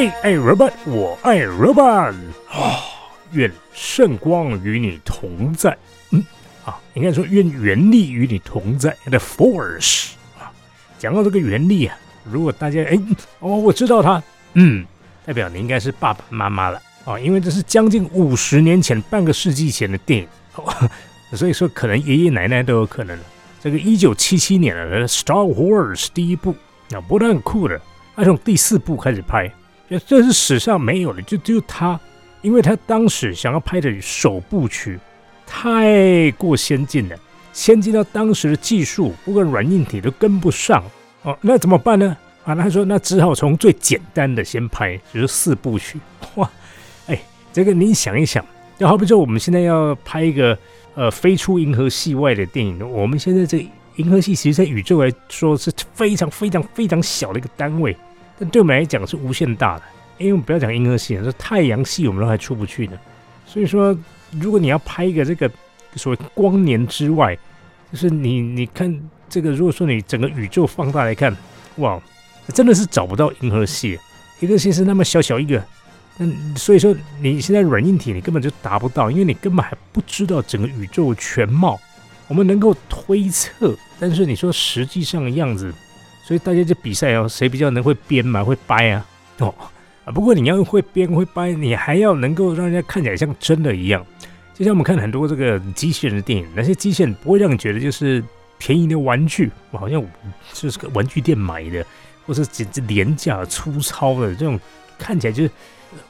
[0.00, 2.14] AI robot，我爱 robot
[2.48, 2.80] 啊！
[3.32, 5.76] 愿圣光与你同在。
[6.10, 6.24] 嗯，
[6.64, 8.96] 啊，应该说愿原力与你同在。
[9.04, 10.50] The Force 啊，
[10.98, 11.94] 讲到这个原力啊，
[12.24, 12.98] 如果大家哎
[13.40, 14.22] 哦，我知道他，
[14.54, 14.86] 嗯，
[15.26, 20.28] 代表你应该是爸爸妈妈了啊，因为这是将近五十年前、半个世纪前的电影，
[21.36, 23.18] 所以说可能爷爷奶奶都有可能。
[23.62, 26.56] 这个一九七七年的 Star Wars 第一部
[26.94, 27.78] 啊，不但很酷的，
[28.16, 29.52] 他从第四部开始拍。
[29.98, 31.98] 这是史上没有的，就只有他，
[32.42, 34.98] 因为他当时想要拍的首部曲
[35.46, 37.16] 太过先进了，
[37.52, 40.84] 先进到当时的技术，不管软硬体都跟不上
[41.22, 42.16] 哦，那怎么办呢？
[42.44, 45.98] 啊，他说那只好从最简单的先拍，就是四部曲。
[46.36, 46.48] 哇，
[47.06, 47.20] 哎，
[47.52, 48.44] 这个你想一想，
[48.78, 50.56] 就好比说我们现在要拍一个
[50.94, 57.94] 呃飞出银河系外的电影，我们现在这银河系其实在宇宙来说是非常非常非常小的一个单位。
[58.40, 59.82] 但对我们来讲是无限大的，
[60.16, 62.98] 因为我们不要讲银河系，是太阳系，我们都还出不去呢。
[63.44, 63.94] 所以说，
[64.30, 65.50] 如果你要拍一个这个
[65.94, 67.36] 所谓光年之外，
[67.92, 68.98] 就是你你看
[69.28, 71.36] 这个，如果说你整个宇宙放大来看，
[71.76, 72.00] 哇，
[72.54, 73.98] 真的是找不到银河系。
[74.40, 75.62] 银河系是那么小小一个，
[76.16, 81.78] 嗯，所以说你现在软硬体你根本就达不到，因为你根本还不知道整个宇宙全貌。
[82.26, 85.74] 我们能够推测，但是你说实际上的样子。
[86.30, 89.04] 所以大家就比赛哦，谁比较能会编嘛，会掰啊，
[89.38, 89.52] 哦
[90.04, 90.12] 啊！
[90.12, 94.06] 不过你要会编会掰，你还要能够让人家看起来像真的一样。
[94.54, 98.22] 就像我们看很多这个机器人的电影，那些机器人不会让你觉得就是
[98.58, 100.00] 便宜的玩具，好像
[100.52, 101.84] 就是个玩具店买的，
[102.24, 104.56] 或是简直廉价粗糙的这种，
[105.00, 105.50] 看起来就是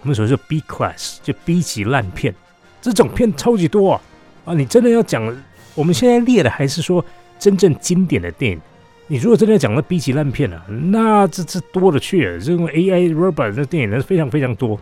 [0.00, 2.32] 我们所说 B class 就 B 级烂片。
[2.80, 4.00] 这种片超级多啊！
[4.44, 5.36] 啊，你真的要讲，
[5.74, 7.04] 我们现在列的还是说
[7.36, 8.60] 真正经典的电影。
[9.06, 12.38] 你如果真的讲那 B 级烂片啊，那这这多了去了。
[12.40, 14.80] 这种 AI robot 的电影那非常非常多。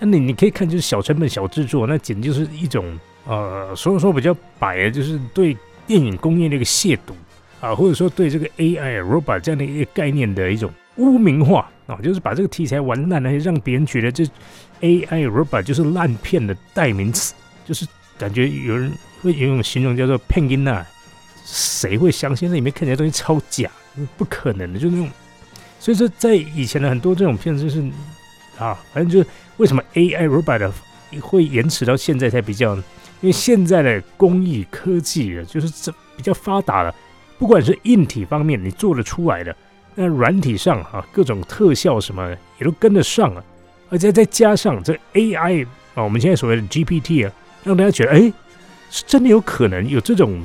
[0.00, 7.12] 那你你可以看，就是小成本小制作，那简直就是一种呃，所以说比较白的，就是对电影工业的一个亵渎
[7.60, 14.24] 啊，或者说对这个 AI robot 这样的一个概念的一种污名化啊，就是把这个题材玩烂了，让别人觉得这
[14.80, 17.86] AI robot 就是烂片的代名词，就是
[18.18, 18.90] 感觉有人
[19.22, 20.84] 会有一种形容叫做“骗音呐”。
[21.52, 23.68] 谁会相信那里面看起来东西超假？
[24.16, 25.10] 不可能的，就那种。
[25.80, 27.82] 所以说，在以前的很多这种片子，就是
[28.56, 30.70] 啊，反正就是为什么 AI robot
[31.20, 32.76] 会延迟到现在才比较？
[32.76, 32.82] 因
[33.28, 36.94] 为现在的工艺科技啊，就是这比较发达了，
[37.36, 39.54] 不管是硬体方面你做得出来的，
[39.96, 43.44] 那软体上啊，各种特效什么也都跟得上了，
[43.90, 47.32] 而且再加上这 AI 啊，我们现在所谓的 GPT 啊，
[47.64, 48.32] 让大家觉得，哎，
[48.88, 50.40] 是真的有可能有这种。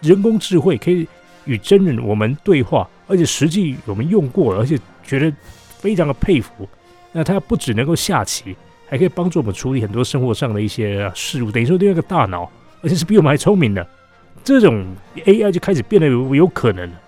[0.00, 1.06] 人工智慧可以
[1.44, 5.32] 与真人我们对话，而且实际我们用过了，而且觉得
[5.78, 6.68] 非常的佩服。
[7.10, 8.54] 那它不只能够下棋，
[8.88, 12.50] 还可以帮助我们处理很多生活上的一些事物，等于说另一个大脑，
[12.82, 13.86] 而且是比我们还聪明的。
[14.44, 14.86] 这种
[15.24, 17.00] AI 就开始变得有有可能了。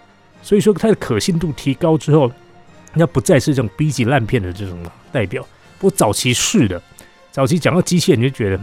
[0.43, 2.33] 所以说它的可信度提高之后，
[2.95, 4.79] 那不再是这种 B 级烂片的这种
[5.13, 5.47] 代表。
[5.79, 6.83] 不过早期是的，
[7.31, 8.61] 早期讲到机器人就觉得。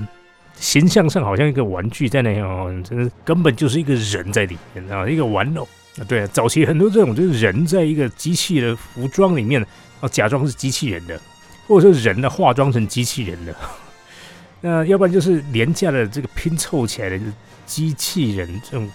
[0.60, 5.68] 形象上好像一个玩具在那样，真的根本就是一个人在里面啊，一个玩偶
[6.00, 6.04] 啊。
[6.08, 9.66] 对，早期很多这种就是人在一个机器的服装里面
[10.02, 11.20] 啊，假装是机器人的，
[11.68, 13.56] 或者说人呢化妆成机器人的。
[14.62, 17.20] 那要不然就是廉价的这个拼凑起来的
[17.66, 18.90] 机器人，这种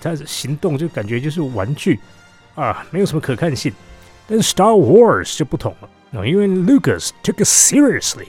[0.00, 1.98] 它行动就感觉就是玩具
[2.54, 3.72] 啊，没有什么可看性。
[4.28, 5.88] 但 Star Wars 就不同了
[6.20, 8.26] 啊，因为 Lucas took it seriously。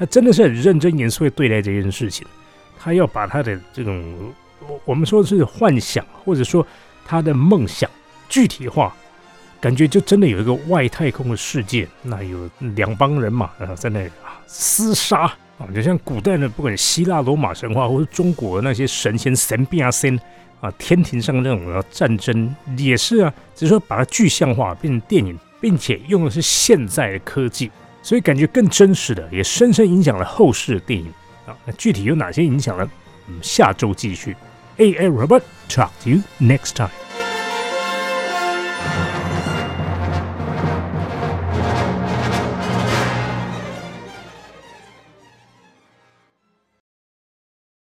[0.00, 2.26] 他真的是很认真严肃的对待这件事情，
[2.78, 4.32] 他要把他的这种
[4.66, 6.66] 我我们说是幻想，或者说
[7.04, 7.88] 他的梦想
[8.26, 8.96] 具体化，
[9.60, 15.24] 感觉就真的有一个外太空的世界，那有两帮人马啊在那里啊厮杀
[15.58, 20.18] 啊，就像古代的不管希腊罗马神话，或者中国的那些神仙神变啊仙
[20.62, 27.70] 啊天庭上那种战争也是啊，只是说把它具象化变成电影，并且用的是现在的科技。
[28.02, 31.12] 所以感觉更真实的，也深深影响了后世的电影
[31.46, 31.56] 啊。
[31.64, 32.88] 那具体有哪些影响呢？
[33.26, 34.36] 我们，下周继续。
[34.78, 36.99] AI Robot talk to you next time.